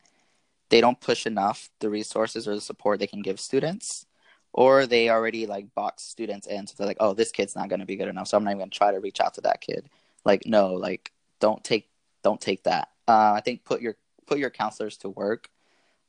[0.68, 4.06] they don't push enough the resources or the support they can give students,
[4.54, 6.68] or they already like box students in.
[6.68, 8.52] So they're like, oh, this kid's not going to be good enough, so I'm not
[8.52, 9.90] even going to try to reach out to that kid.
[10.26, 11.90] Like, no, like don't take
[12.24, 12.90] don't take that.
[13.08, 13.96] Uh, I think put your
[14.28, 15.50] put your counselors to work.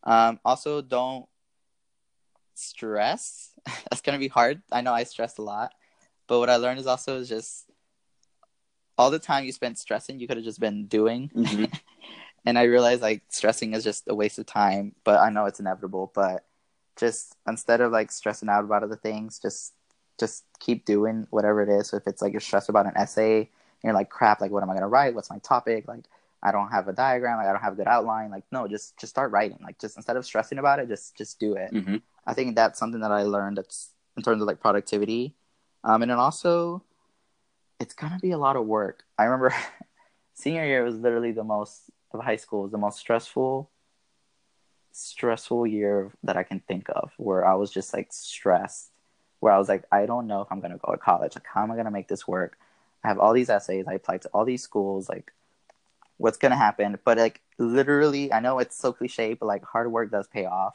[0.04, 1.26] Um, also, don't
[2.54, 3.50] stress.
[3.90, 4.62] That's gonna be hard.
[4.70, 5.72] I know I stress a lot,
[6.26, 7.66] but what I learned is also is just
[8.98, 11.30] all the time you spent stressing, you could have just been doing.
[11.34, 11.72] Mhm.
[12.44, 14.94] and I realized like stressing is just a waste of time.
[15.04, 16.12] But I know it's inevitable.
[16.14, 16.44] But
[16.96, 19.72] just instead of like stressing out about other things, just
[20.18, 21.88] just keep doing whatever it is.
[21.88, 23.48] So if it's like you're stressed about an essay, and
[23.82, 25.14] you're like, crap, like what am I gonna write?
[25.14, 25.88] What's my topic?
[25.88, 26.04] Like
[26.42, 27.38] I don't have a diagram.
[27.38, 28.30] Like I don't have a good outline.
[28.30, 29.58] Like no, just just start writing.
[29.62, 31.72] Like just instead of stressing about it, just just do it.
[31.72, 32.02] Mhm.
[32.26, 35.34] I think that's something that I learned that's in terms of like productivity.
[35.84, 36.82] Um, and then also,
[37.80, 39.04] it's gonna be a lot of work.
[39.18, 39.54] I remember
[40.34, 43.70] senior year was literally the most of high school was the most stressful,
[44.92, 48.90] stressful year that I can think of, where I was just like stressed,
[49.40, 51.34] where I was like, I don't know if I'm gonna go to college.
[51.34, 52.58] Like, how am I gonna make this work?
[53.04, 53.86] I have all these essays.
[53.88, 55.08] I applied to all these schools.
[55.08, 55.32] Like,
[56.18, 56.98] what's gonna happen?
[57.04, 60.74] But like, literally, I know it's so cliche, but like, hard work does pay off,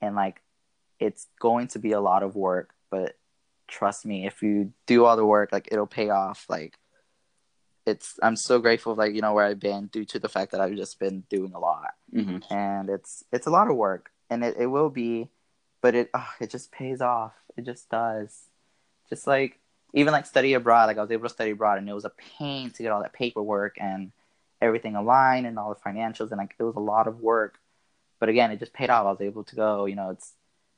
[0.00, 0.42] and like,
[1.00, 2.74] it's going to be a lot of work.
[2.90, 3.16] But
[3.68, 6.46] trust me, if you do all the work, like, it'll pay off.
[6.48, 6.78] Like,
[7.88, 10.60] it's I'm so grateful, like you know, where I've been due to the fact that
[10.60, 11.94] I've just been doing a lot.
[12.14, 12.42] Mhm.
[12.50, 15.28] and it's it's a lot of work and it, it will be
[15.80, 17.34] but it oh, it just pays off.
[17.56, 18.44] It just does.
[19.08, 19.58] Just like
[19.94, 22.12] even like study abroad like i was able to study abroad and it was a
[22.38, 24.12] pain to get all that paperwork and
[24.60, 27.58] everything aligned and all the financials and like it was a lot of work.
[28.20, 29.06] But again it just paid off.
[29.06, 30.34] I was able to go you know it's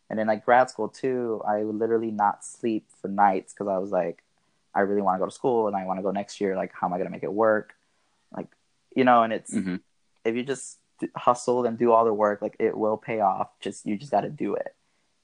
[0.09, 3.79] and then like grad school too i would literally not sleep for nights because i
[3.79, 4.23] was like
[4.74, 6.72] i really want to go to school and i want to go next year like
[6.72, 7.74] how am i going to make it work
[8.37, 8.48] like
[8.94, 9.80] you know and it's Mhm.
[10.24, 10.78] if you just
[11.16, 13.48] hustle and do all the work, like it will pay off.
[13.59, 14.76] Just you just got to do it.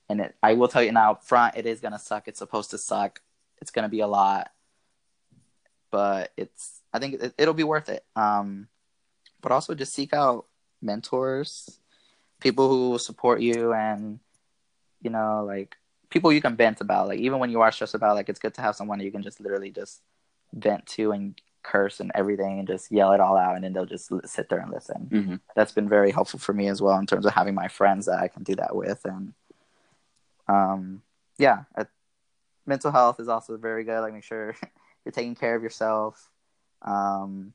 [0.09, 2.29] And it, I will tell you now up front, it is gonna suck.
[2.29, 3.21] It's supposed to suck.
[3.61, 4.51] It's gonna be a lot,
[5.91, 6.81] but it's.
[6.93, 8.05] I think it, it'll be worth it.
[8.17, 8.69] Um,
[9.43, 10.47] but also just seek out
[10.81, 11.79] mentors,
[12.41, 14.19] people who will support you, and
[15.03, 15.77] you know, like
[16.11, 17.09] people you can vent about.
[17.09, 19.23] Like even when you are stressed about, like it's good to have someone you can
[19.23, 20.03] just literally just
[20.53, 23.85] vent to and curse and everything and just yell it all out and then they'll
[23.85, 25.41] just sit there and listen Mhm.
[25.57, 28.21] that's been very helpful for me as well in terms of having my friends that
[28.21, 29.35] I can do that with and
[30.49, 31.03] um,
[31.39, 31.85] yeah, uh,
[32.67, 34.01] mental health is also very good.
[34.01, 34.55] Like make sure
[35.05, 36.31] you're taking care of yourself.
[36.83, 37.53] Um,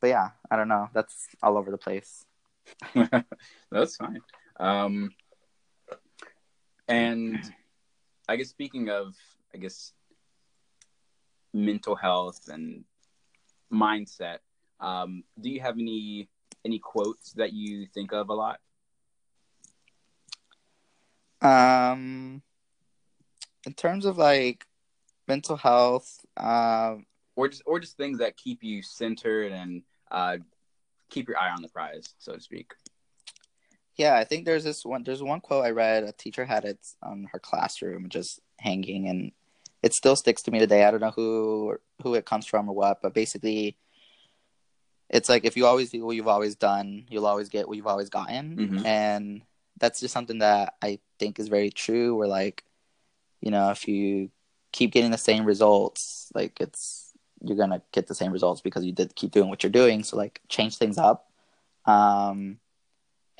[0.00, 0.88] but yeah, I don't know.
[0.94, 2.24] That's all over the place.
[3.70, 4.20] That's fine.
[4.58, 5.10] Um,
[6.90, 7.38] and
[8.28, 9.14] I guess speaking of,
[9.54, 9.92] I guess
[11.54, 12.84] mental health and
[13.72, 14.38] mindset,
[14.80, 16.28] um, do you have any
[16.64, 18.60] any quotes that you think of a lot?
[21.42, 22.42] Um,
[23.64, 24.66] in terms of like
[25.26, 30.38] mental health, um, or just or just things that keep you centered and uh,
[31.08, 32.72] keep your eye on the prize, so to speak.
[34.00, 35.02] Yeah, I think there's this one.
[35.02, 36.04] There's one quote I read.
[36.04, 39.30] A teacher had it on her classroom, just hanging, and
[39.82, 40.84] it still sticks to me today.
[40.84, 43.76] I don't know who who it comes from or what, but basically,
[45.10, 47.86] it's like if you always do what you've always done, you'll always get what you've
[47.86, 48.86] always gotten, Mhm.
[48.86, 49.42] and
[49.78, 52.16] that's just something that I think is very true.
[52.16, 52.64] Where like,
[53.42, 54.30] you know, if you
[54.72, 58.92] keep getting the same results, like it's you're gonna get the same results because you
[58.92, 60.02] did keep doing what you're doing.
[60.04, 61.30] So like, change things up.
[61.84, 62.60] Um,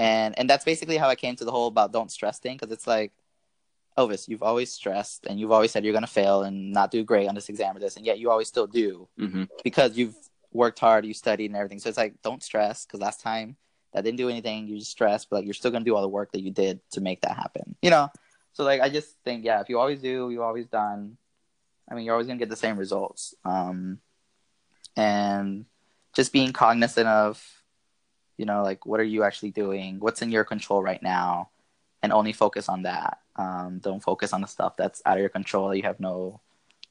[0.00, 2.72] and and that's basically how I came to the whole about don't stress thing because
[2.72, 3.12] it's like
[3.98, 7.28] Elvis, you've always stressed and you've always said you're gonna fail and not do great
[7.28, 9.44] on this exam or this, and yet you always still do Mm-hmm.
[9.62, 10.16] because you've
[10.52, 11.78] worked hard, you studied and everything.
[11.80, 13.56] So it's like don't stress because last time
[13.92, 16.08] that didn't do anything, you just stressed, but like you're still gonna do all the
[16.08, 17.76] work that you did to make that happen.
[17.82, 18.08] You know.
[18.54, 21.18] So like I just think yeah, if you always do, you always done.
[21.90, 23.34] I mean, you're always gonna get the same results.
[23.44, 23.98] Um,
[24.96, 25.66] and
[26.14, 27.59] just being cognizant of
[28.40, 30.00] you know like what are you actually doing?
[30.00, 31.50] What's in your control right now?
[32.02, 33.18] And only focus on that.
[33.36, 36.40] Um, don't focus on the stuff that's out of your control that you have no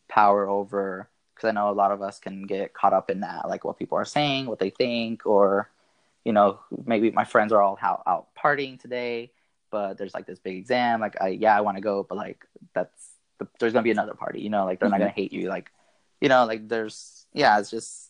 [0.08, 1.10] power over.
[1.34, 3.80] Because i know a lot of us can get caught up in that like what
[3.80, 5.70] people are saying what they think or
[6.26, 9.32] you know maybe my friends are all out, out partying today
[9.72, 12.40] but there's like this big exam like i yeah i want to go but like
[12.76, 13.12] that's
[13.58, 15.04] there's gonna be another party you know like they're not Mhm.
[15.08, 15.72] gonna hate you like
[16.20, 18.09] you know like there's yeah it's just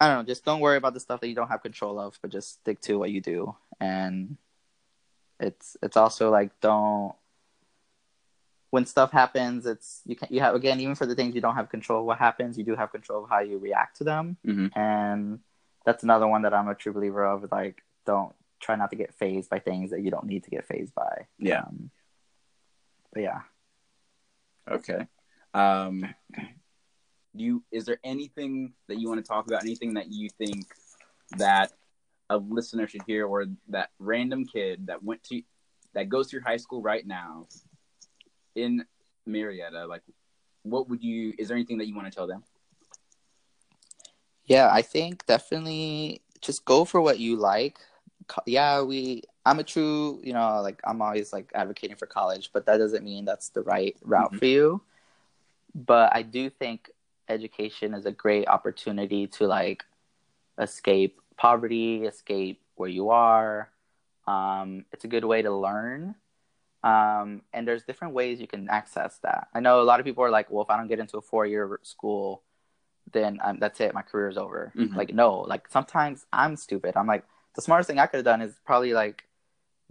[0.00, 0.24] I don't know.
[0.24, 2.80] Just don't worry about the stuff that you don't have control of, but just stick
[2.82, 3.54] to what you do.
[3.80, 4.38] And
[5.38, 7.14] it's it's also like don't
[8.70, 9.66] when stuff happens.
[9.66, 12.06] It's you can you have again even for the things you don't have control of
[12.06, 12.56] what happens.
[12.56, 14.36] You do have control of how you react to them.
[14.46, 14.74] Mhm.
[14.76, 15.40] And
[15.84, 17.50] that's another one that I'm a true believer of.
[17.50, 20.66] Like don't try not to get phased by things that you don't need to get
[20.66, 21.26] phased by.
[21.38, 21.60] Yeah.
[21.60, 21.90] Um,
[23.12, 23.40] but yeah.
[24.68, 25.06] Okay.
[25.52, 26.14] Um,
[27.36, 29.62] do you is there anything that you want to talk about?
[29.62, 30.66] Anything that you think
[31.38, 31.72] that
[32.28, 35.42] a listener should hear, or that random kid that went to
[35.94, 37.46] that goes through high school right now
[38.54, 38.84] in
[39.26, 39.86] Marietta?
[39.86, 40.02] Like,
[40.62, 41.34] what would you?
[41.38, 42.42] Is there anything that you want to tell them?
[44.46, 47.78] Yeah, I think definitely just go for what you like.
[48.46, 52.66] Yeah, we I'm a true, you know, like I'm always like advocating for college, but
[52.66, 54.38] that doesn't mean that's the right route Mhm.
[54.38, 54.82] for you.
[55.74, 56.90] But I do think
[57.30, 59.84] education is a great opportunity to like
[60.58, 63.70] escape poverty, escape where you are.
[64.26, 66.14] Um, it's a good way to learn.
[66.82, 69.48] Um, and there's different ways you can access that.
[69.54, 71.22] I know a lot of people are like, well, if I don't get into a
[71.22, 72.42] four year school,
[73.12, 73.94] then um, that's it.
[73.94, 74.72] My career is over.
[74.76, 74.94] Mhm.
[74.96, 76.96] Like, no, like sometimes I'm stupid.
[76.96, 79.24] I'm like, the smartest thing I could have done is probably like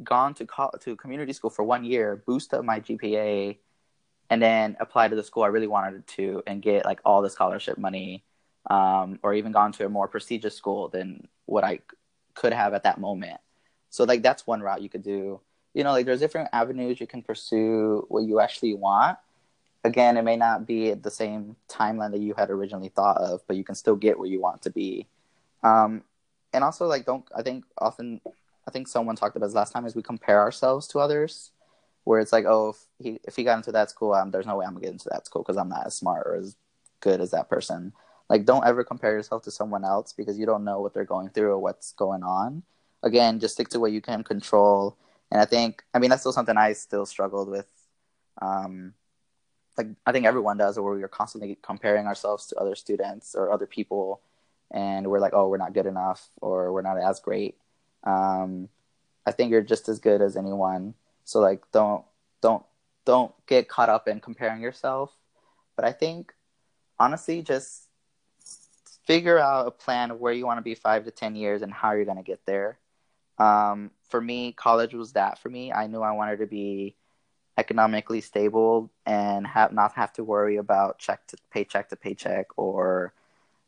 [0.04, 3.58] gone to co- to community school for one year, boost up my GPA,
[4.30, 7.30] and then apply to the school I really wanted to and get like all the
[7.30, 8.24] scholarship money,
[8.70, 11.80] um, or even gone to a more prestigious school than what I
[12.36, 13.40] could have at that moment.
[13.90, 15.42] So like that's one route you could do.
[15.74, 19.18] You know, like there's different avenues you can pursue what you actually want.
[19.84, 23.42] Again, it may not be at the same timeline that you had originally thought of,
[23.48, 25.08] but you can still get where you want to be.
[25.64, 26.04] Um,
[26.54, 28.22] and also, like, don't I think often
[28.68, 31.52] I think someone talked about this last time is we compare ourselves to others,
[32.10, 34.56] where it's like, oh, if he if he got into that school, um, there's no
[34.56, 36.56] way I'm gonna get into that school because I'm not as smart or as
[37.02, 37.94] good as that person.
[38.32, 41.30] Like, don't ever compare yourself to someone else because you don't know what they're going
[41.30, 42.64] through or what's going on.
[43.04, 44.98] Again, just stick to what you can control.
[45.32, 47.68] And I think, I mean, that's still something I still struggled with.
[48.42, 48.96] Um,
[49.78, 53.68] like I think everyone does, where we're constantly comparing ourselves to other students or other
[53.68, 54.20] people,
[54.72, 57.56] and we're like, oh, we're not good enough or we're not as great.
[58.04, 58.68] Um,
[59.28, 60.96] I think you're just as good as anyone.
[61.30, 62.04] So like, don't
[62.42, 62.64] don't
[63.06, 65.16] don't get caught up in comparing yourself.
[65.76, 66.34] But I think
[66.98, 67.88] honestly, just
[69.06, 71.72] figure out a plan of where you want to be five to ten years and
[71.72, 72.80] how you're gonna get there.
[73.38, 75.72] Um, for me, college was that for me.
[75.72, 76.96] I knew I wanted to be
[77.60, 83.14] economically stable and have not have to worry about check to paycheck to paycheck or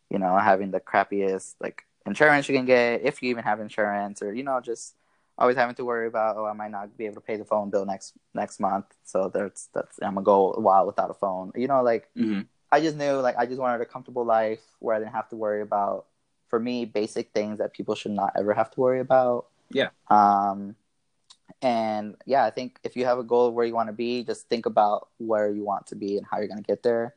[0.09, 4.21] you know having the crappiest like insurance you can get if you even have insurance
[4.21, 4.95] or you know just
[5.37, 7.69] always having to worry about oh I might not be able to pay the phone
[7.69, 11.51] bill next next month, so that's that's I'm gonna go a while without a phone.
[11.55, 12.41] You know, like Mm-hmm.
[12.71, 15.35] I just knew like I just wanted a comfortable life where I didn't have to
[15.35, 16.05] worry about
[16.47, 19.47] for me basic things that people should not ever have to worry about.
[19.71, 19.89] Yeah.
[20.09, 20.75] Um
[21.61, 24.23] and yeah, I think if you have a goal of where you want to be,
[24.23, 27.15] just think about where you want to be and how you're going to get there.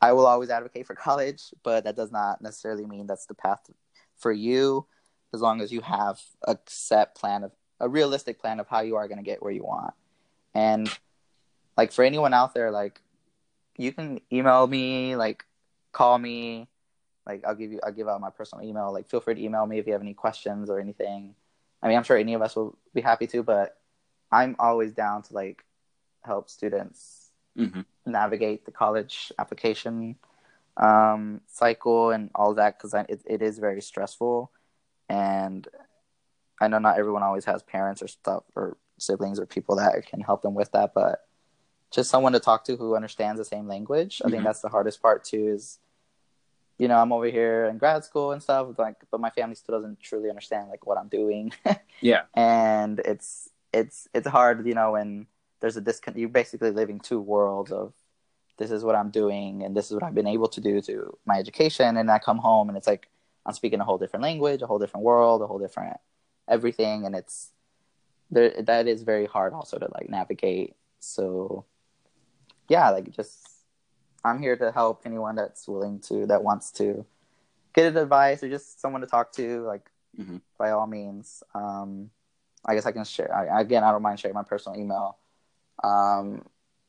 [0.00, 3.70] I will always advocate for college, but that does not necessarily mean that's the path
[4.16, 4.86] for you
[5.34, 8.96] as long as you have a set plan of a realistic plan of how you
[8.96, 9.94] are going to get where you want.
[10.54, 10.88] And
[11.76, 13.00] like for anyone out there like
[13.76, 15.44] you can email me, like
[15.92, 16.68] call me,
[17.26, 18.92] like I'll give you I'll give out my personal email.
[18.92, 21.34] Like feel free to email me if you have any questions or anything.
[21.82, 23.76] I mean, I'm sure any of us will be happy to, but
[24.32, 25.64] I'm always down to like
[26.24, 27.24] help students
[27.56, 27.82] Mm-hmm.
[28.04, 30.16] navigate the college application
[30.76, 34.50] um, cycle and all that because it, it is very stressful.
[35.08, 35.66] And
[36.60, 40.20] I know not everyone always has parents or stuff or siblings or people that can
[40.20, 41.26] help them with that, but
[41.90, 44.22] just someone to talk to who understands the same language.
[44.24, 44.44] I think Mhm.
[44.46, 45.48] that's the hardest part too.
[45.48, 45.78] Is
[46.78, 49.76] you know I'm over here in grad school and stuff, like, but my family still
[49.76, 51.52] doesn't truly understand like what I'm doing.
[52.00, 52.22] Yeah.
[52.34, 55.26] and it's it's it's hard you know when
[55.60, 57.92] there's a disconnect you're basically living two worlds of
[58.58, 61.16] this is what i'm doing and this is what i've been able to do to
[61.24, 63.08] my education and i come home and it's like
[63.46, 65.96] i'm speaking a whole different language a whole different world a whole different
[66.48, 67.50] everything and it's
[68.30, 71.64] there that is very hard also to like navigate so
[72.68, 73.46] yeah like just
[74.24, 77.04] i'm here to help anyone that's willing to that wants to
[77.74, 80.40] get advice or just someone to talk to like Mhm.
[80.56, 82.08] by all means um
[82.64, 85.18] i guess i can share I, again i don't mind sharing my personal email
[85.82, 86.44] um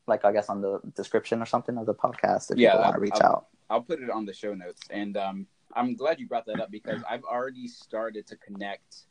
[0.06, 2.96] like i guess on the description or something of the podcast if Yeah, people want
[2.96, 4.84] to reach I'll- out I'll put it on the show notes.
[4.91, 9.04] And um, I'm glad you brought that up because I've already started to connect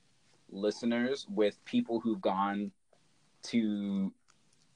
[0.51, 2.71] listeners with people who've gone
[3.45, 4.13] to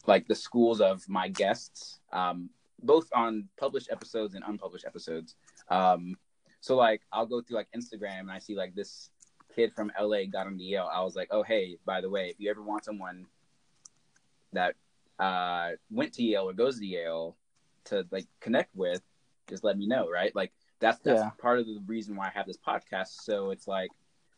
[0.07, 2.51] like the schools of my guests, um,
[2.83, 5.35] both on published episodes and unpublished episodes.
[5.71, 6.17] Um,
[6.61, 9.11] so like I'll go through like Instagram and I see like this
[9.55, 10.89] kid from LA got into Yale.
[10.93, 13.27] I was like, oh hey, by the way, if you ever want someone
[14.53, 14.75] that
[15.19, 17.37] uh, went to Yale or goes to Yale
[17.85, 19.01] to like connect with,
[19.49, 20.35] just let me know, right?
[20.35, 21.31] Like that's that's Yeah.
[21.39, 23.23] part of the reason why I have this podcast.
[23.23, 23.91] So it's like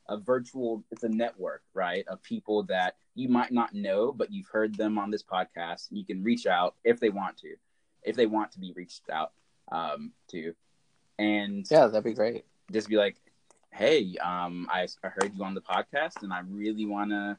[0.09, 4.49] a virtual, it's a network, right, of people that you might not know, but you've
[4.49, 5.89] heard them on this podcast.
[5.91, 7.55] You can reach out if they want to,
[8.03, 9.33] if they want to be reached out
[9.71, 10.55] um, to,
[11.19, 13.17] and yeah that'd be great just be like,
[13.73, 17.39] hey, um, I, I heard you on the podcast, and I really wanna,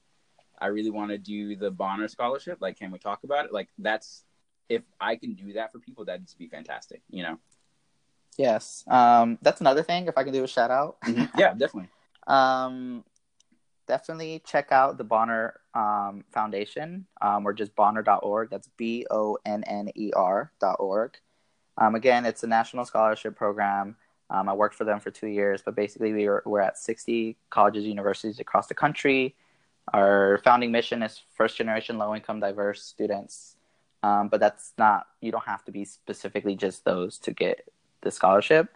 [0.59, 2.59] I really want to do the Bonner Scholarship.
[2.61, 3.53] Like, can we talk about it?
[3.53, 4.23] Like, that's
[4.69, 7.01] if I can do that for people, that'd just be fantastic.
[7.09, 7.39] You know?
[8.37, 8.83] Yes.
[8.87, 10.97] Um that's another thing if i can do a shout out
[11.37, 11.89] yeah, definitely.
[12.27, 13.03] um
[13.87, 17.05] definitely check out the bonner um, foundation.
[17.21, 21.17] Um, or just bonner.org that's b-o-n-n-e-r dot org.
[21.77, 23.95] Um, again it's a national scholarship program.
[24.29, 27.35] Um, i worked for them for two years but basically we are, we're at 60
[27.49, 29.35] colleges universities across the country.
[29.93, 33.57] Our founding mission is first generation low income diverse students.
[34.03, 37.67] Um, but that's not you don't have to be specifically just those to get
[38.01, 38.69] the scholarship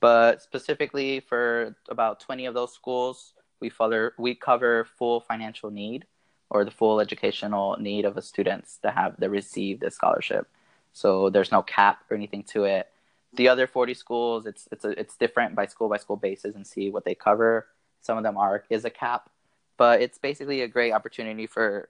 [0.00, 6.06] but specifically for about 20 of those schools we further we cover full financial need
[6.50, 10.48] or the full educational need of the students that have that receive the scholarship.
[10.92, 12.88] So there's no cap or anything to it.
[13.32, 16.66] The other 40 schools it's it's a, it's different by school by school basis and
[16.66, 17.68] see what they cover.
[18.00, 19.30] Some of them are is a cap
[19.76, 21.88] but it's basically a great opportunity for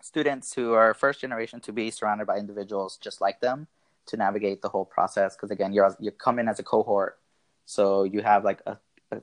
[0.00, 3.66] students who are first generation to be surrounded by individuals just like them
[4.08, 7.18] to navigate the whole process because again you're you come in as a cohort
[7.64, 8.78] so you have like a,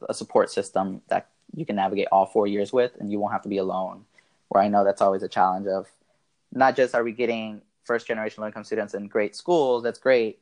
[0.10, 3.42] a support system that you can navigate all four years with and you won't have
[3.42, 4.06] to be alone
[4.50, 5.88] where i know that's always a challenge of
[6.54, 10.40] not just are we getting first generation low income students in great schools that's great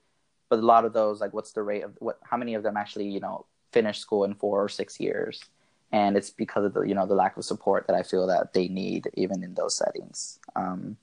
[0.49, 2.77] but a lot of those like what's the rate of what how many of them
[2.77, 5.43] actually you know finish school in four or six years?
[5.91, 8.53] And it's because of the you know the lack of support that i feel that
[8.53, 10.39] they need even in those settings.
[10.55, 10.97] Um,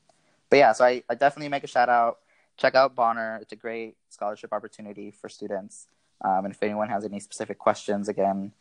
[0.48, 2.18] but yeah so I, I definitely make a shout out
[2.60, 3.38] check out bonner.
[3.40, 5.88] It's a great scholarship opportunity for students.
[6.22, 8.52] Um, and if anyone has any specific questions again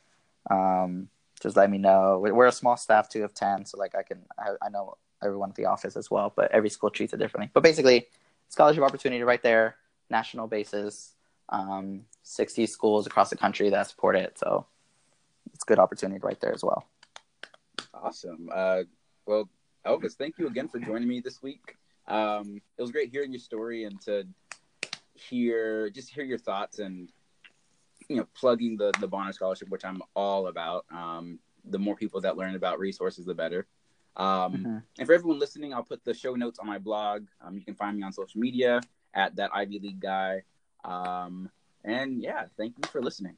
[0.50, 1.10] um,
[1.42, 2.20] just let me know.
[2.20, 4.98] We- we're a small staff too of 10 so like i can I, I know
[5.22, 7.52] everyone at the office as well but every school treats it differently.
[7.54, 8.08] But basically
[8.48, 9.76] scholarship opportunity right there
[10.10, 11.16] national basis
[11.50, 14.66] um, 60 schools across the country that support it so
[15.54, 16.86] it's a good opportunity right there as well.
[17.94, 18.50] Awesome.
[18.54, 18.84] Uh,
[19.26, 19.50] well,
[19.86, 21.76] Elvis, thank you again for joining me this week.
[22.10, 24.28] Um, it was great hearing your story and to
[25.14, 27.12] hear just hear your thoughts and
[28.08, 30.86] you know plugging the the Bonner Scholarship, which I'm all about.
[30.92, 33.68] Um, the more people that learn about resources, the better.
[34.18, 34.78] Um, Mm-hmm.
[34.98, 37.28] And for everyone listening, I'll put the show notes on my blog.
[37.42, 38.82] Um, you can find me on social media
[39.14, 40.44] at that Ivy League guy.
[40.84, 41.50] Um,
[41.84, 43.38] and yeah, thank you for listening.